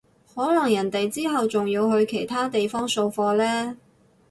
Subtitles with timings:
[0.33, 3.77] 可能人哋之後仲要去其他地方掃貨呢